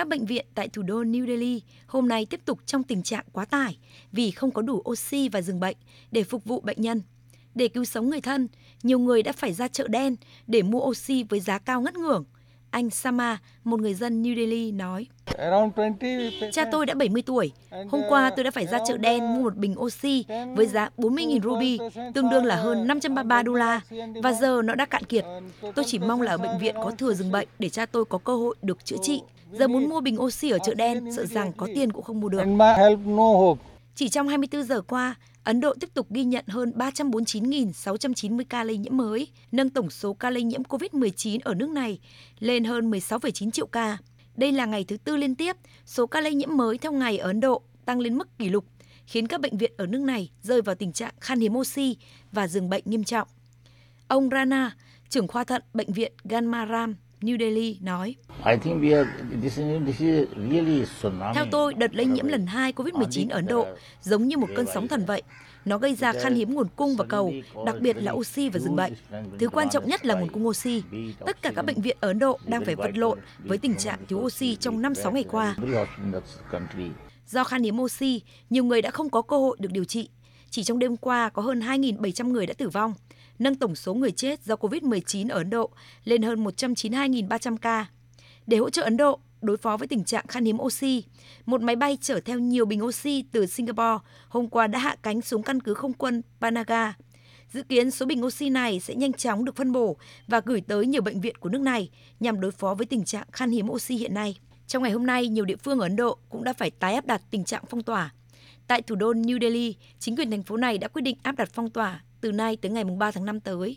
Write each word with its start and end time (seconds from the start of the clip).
Các 0.00 0.08
bệnh 0.08 0.26
viện 0.26 0.46
tại 0.54 0.68
thủ 0.68 0.82
đô 0.82 1.02
New 1.02 1.26
Delhi 1.26 1.62
hôm 1.86 2.08
nay 2.08 2.26
tiếp 2.26 2.40
tục 2.44 2.58
trong 2.66 2.82
tình 2.82 3.02
trạng 3.02 3.24
quá 3.32 3.44
tải 3.44 3.78
vì 4.12 4.30
không 4.30 4.50
có 4.50 4.62
đủ 4.62 4.82
oxy 4.90 5.28
và 5.28 5.42
giường 5.42 5.60
bệnh 5.60 5.76
để 6.10 6.24
phục 6.24 6.44
vụ 6.44 6.60
bệnh 6.60 6.80
nhân. 6.80 7.02
Để 7.54 7.68
cứu 7.68 7.84
sống 7.84 8.10
người 8.10 8.20
thân, 8.20 8.48
nhiều 8.82 8.98
người 8.98 9.22
đã 9.22 9.32
phải 9.32 9.52
ra 9.52 9.68
chợ 9.68 9.88
đen 9.88 10.16
để 10.46 10.62
mua 10.62 10.80
oxy 10.80 11.22
với 11.22 11.40
giá 11.40 11.58
cao 11.58 11.80
ngất 11.80 11.94
ngưởng. 11.94 12.24
Anh 12.70 12.90
Sama, 12.90 13.38
một 13.64 13.80
người 13.80 13.94
dân 13.94 14.22
New 14.22 14.36
Delhi 14.36 14.72
nói. 14.72 15.06
Cha 16.52 16.64
tôi 16.72 16.86
đã 16.86 16.94
70 16.94 17.22
tuổi. 17.22 17.52
Hôm 17.70 18.00
qua 18.08 18.30
tôi 18.36 18.44
đã 18.44 18.50
phải 18.50 18.66
ra 18.66 18.78
chợ 18.88 18.96
đen 18.96 19.34
mua 19.34 19.42
một 19.42 19.56
bình 19.56 19.78
oxy 19.78 20.24
với 20.56 20.66
giá 20.66 20.90
40.000 20.96 21.40
ruby, 21.42 21.78
tương 22.14 22.30
đương 22.30 22.44
là 22.44 22.56
hơn 22.56 22.86
533 22.86 23.42
đô 23.42 23.54
la. 23.54 23.80
Và 24.22 24.32
giờ 24.32 24.62
nó 24.64 24.74
đã 24.74 24.86
cạn 24.86 25.04
kiệt. 25.04 25.24
Tôi 25.74 25.84
chỉ 25.88 25.98
mong 25.98 26.22
là 26.22 26.30
ở 26.32 26.38
bệnh 26.38 26.58
viện 26.58 26.74
có 26.84 26.90
thừa 26.90 27.14
giường 27.14 27.30
bệnh 27.30 27.48
để 27.58 27.68
cha 27.68 27.86
tôi 27.86 28.04
có 28.04 28.18
cơ 28.18 28.36
hội 28.36 28.56
được 28.62 28.84
chữa 28.84 28.96
trị. 29.02 29.22
Giờ 29.52 29.68
muốn 29.68 29.88
mua 29.88 30.00
bình 30.00 30.20
oxy 30.20 30.50
ở 30.50 30.58
chợ 30.66 30.74
đen, 30.74 31.12
sợ 31.16 31.26
rằng 31.26 31.52
có 31.52 31.68
tiền 31.74 31.92
cũng 31.92 32.02
không 32.02 32.20
mua 32.20 32.28
được. 32.28 32.42
Chỉ 33.94 34.08
trong 34.08 34.28
24 34.28 34.62
giờ 34.62 34.80
qua, 34.80 35.14
Ấn 35.44 35.60
Độ 35.60 35.74
tiếp 35.80 35.94
tục 35.94 36.06
ghi 36.10 36.24
nhận 36.24 36.44
hơn 36.48 36.72
349.690 36.76 38.44
ca 38.48 38.64
lây 38.64 38.76
nhiễm 38.76 38.96
mới, 38.96 39.28
nâng 39.52 39.70
tổng 39.70 39.90
số 39.90 40.12
ca 40.14 40.30
lây 40.30 40.42
nhiễm 40.42 40.62
COVID-19 40.62 41.38
ở 41.44 41.54
nước 41.54 41.70
này 41.70 41.98
lên 42.38 42.64
hơn 42.64 42.90
16,9 42.90 43.50
triệu 43.50 43.66
ca. 43.66 43.98
Đây 44.36 44.52
là 44.52 44.66
ngày 44.66 44.84
thứ 44.84 44.96
tư 44.96 45.16
liên 45.16 45.34
tiếp, 45.34 45.56
số 45.86 46.06
ca 46.06 46.20
lây 46.20 46.34
nhiễm 46.34 46.56
mới 46.56 46.78
theo 46.78 46.92
ngày 46.92 47.18
ở 47.18 47.28
Ấn 47.28 47.40
Độ 47.40 47.62
tăng 47.84 48.00
lên 48.00 48.18
mức 48.18 48.38
kỷ 48.38 48.48
lục, 48.48 48.64
khiến 49.06 49.26
các 49.26 49.40
bệnh 49.40 49.56
viện 49.56 49.72
ở 49.76 49.86
nước 49.86 50.00
này 50.00 50.30
rơi 50.42 50.62
vào 50.62 50.74
tình 50.74 50.92
trạng 50.92 51.14
khan 51.20 51.40
hiếm 51.40 51.56
oxy 51.56 51.96
và 52.32 52.48
giường 52.48 52.70
bệnh 52.70 52.82
nghiêm 52.86 53.04
trọng. 53.04 53.28
Ông 54.08 54.28
Rana, 54.30 54.76
trưởng 55.08 55.28
khoa 55.28 55.44
thận 55.44 55.62
bệnh 55.74 55.92
viện 55.92 56.12
Ganmaram, 56.24 56.96
New 57.20 57.38
Delhi 57.38 57.78
nói. 57.80 58.14
Theo 61.34 61.46
tôi, 61.50 61.74
đợt 61.74 61.94
lây 61.94 62.06
nhiễm 62.06 62.26
lần 62.26 62.46
2 62.46 62.72
COVID-19 62.72 63.30
ở 63.30 63.36
Ấn 63.36 63.46
Độ 63.46 63.66
giống 64.02 64.28
như 64.28 64.36
một 64.38 64.48
cơn 64.56 64.66
sóng 64.74 64.88
thần 64.88 65.04
vậy. 65.04 65.22
Nó 65.64 65.78
gây 65.78 65.94
ra 65.94 66.12
khan 66.12 66.34
hiếm 66.34 66.54
nguồn 66.54 66.68
cung 66.76 66.96
và 66.96 67.04
cầu, 67.08 67.32
đặc 67.66 67.76
biệt 67.80 67.96
là 67.96 68.12
oxy 68.12 68.48
và 68.48 68.58
giường 68.58 68.76
bệnh. 68.76 68.92
Thứ 69.38 69.48
quan 69.48 69.68
trọng 69.68 69.88
nhất 69.88 70.06
là 70.06 70.14
nguồn 70.14 70.30
cung 70.30 70.46
oxy. 70.46 70.82
Tất 71.26 71.42
cả 71.42 71.52
các 71.56 71.64
bệnh 71.64 71.80
viện 71.80 71.96
ở 72.00 72.08
Ấn 72.08 72.18
Độ 72.18 72.38
đang 72.46 72.64
phải 72.64 72.74
vật 72.74 72.90
lộn 72.94 73.18
với 73.44 73.58
tình 73.58 73.74
trạng 73.74 73.98
thiếu 74.08 74.18
oxy 74.18 74.56
trong 74.56 74.82
5-6 74.82 75.12
ngày 75.12 75.24
qua. 75.30 75.56
Do 77.26 77.44
khan 77.44 77.62
hiếm 77.62 77.80
oxy, 77.80 78.22
nhiều 78.50 78.64
người 78.64 78.82
đã 78.82 78.90
không 78.90 79.10
có 79.10 79.22
cơ 79.22 79.36
hội 79.36 79.56
được 79.60 79.72
điều 79.72 79.84
trị. 79.84 80.08
Chỉ 80.50 80.64
trong 80.64 80.78
đêm 80.78 80.96
qua 80.96 81.28
có 81.28 81.42
hơn 81.42 81.60
2.700 81.60 82.32
người 82.32 82.46
đã 82.46 82.54
tử 82.54 82.68
vong, 82.68 82.94
nâng 83.38 83.54
tổng 83.54 83.74
số 83.74 83.94
người 83.94 84.12
chết 84.12 84.44
do 84.44 84.54
COVID-19 84.54 85.30
ở 85.30 85.36
Ấn 85.36 85.50
Độ 85.50 85.70
lên 86.04 86.22
hơn 86.22 86.44
192.300 86.44 87.56
ca. 87.56 87.86
Để 88.46 88.56
hỗ 88.56 88.70
trợ 88.70 88.82
Ấn 88.82 88.96
Độ 88.96 89.20
đối 89.42 89.56
phó 89.56 89.76
với 89.76 89.88
tình 89.88 90.04
trạng 90.04 90.26
khan 90.26 90.44
hiếm 90.44 90.60
oxy, 90.60 91.04
một 91.46 91.62
máy 91.62 91.76
bay 91.76 91.98
chở 92.00 92.20
theo 92.20 92.38
nhiều 92.38 92.66
bình 92.66 92.84
oxy 92.84 93.24
từ 93.32 93.46
Singapore 93.46 93.98
hôm 94.28 94.48
qua 94.48 94.66
đã 94.66 94.78
hạ 94.78 94.96
cánh 95.02 95.20
xuống 95.20 95.42
căn 95.42 95.60
cứ 95.60 95.74
không 95.74 95.92
quân 95.92 96.22
Panaga. 96.40 96.94
Dự 97.52 97.62
kiến 97.62 97.90
số 97.90 98.06
bình 98.06 98.24
oxy 98.24 98.50
này 98.50 98.80
sẽ 98.80 98.94
nhanh 98.94 99.12
chóng 99.12 99.44
được 99.44 99.56
phân 99.56 99.72
bổ 99.72 99.96
và 100.28 100.40
gửi 100.44 100.60
tới 100.60 100.86
nhiều 100.86 101.02
bệnh 101.02 101.20
viện 101.20 101.36
của 101.36 101.48
nước 101.48 101.60
này 101.60 101.90
nhằm 102.20 102.40
đối 102.40 102.50
phó 102.50 102.74
với 102.74 102.86
tình 102.86 103.04
trạng 103.04 103.26
khan 103.32 103.50
hiếm 103.50 103.70
oxy 103.70 103.96
hiện 103.96 104.14
nay. 104.14 104.38
Trong 104.66 104.82
ngày 104.82 104.92
hôm 104.92 105.06
nay, 105.06 105.28
nhiều 105.28 105.44
địa 105.44 105.56
phương 105.56 105.78
ở 105.78 105.84
Ấn 105.84 105.96
Độ 105.96 106.18
cũng 106.28 106.44
đã 106.44 106.52
phải 106.52 106.70
tái 106.70 106.94
áp 106.94 107.06
đặt 107.06 107.22
tình 107.30 107.44
trạng 107.44 107.64
phong 107.68 107.82
tỏa. 107.82 108.12
Tại 108.70 108.82
thủ 108.82 108.94
đô 108.94 109.12
New 109.12 109.38
Delhi, 109.40 109.76
chính 109.98 110.16
quyền 110.16 110.30
thành 110.30 110.42
phố 110.42 110.56
này 110.56 110.78
đã 110.78 110.88
quyết 110.88 111.02
định 111.02 111.16
áp 111.22 111.36
đặt 111.38 111.48
phong 111.52 111.70
tỏa 111.70 112.04
từ 112.20 112.32
nay 112.32 112.56
tới 112.56 112.70
ngày 112.70 112.84
3 112.84 113.10
tháng 113.10 113.24
5 113.24 113.40
tới. 113.40 113.76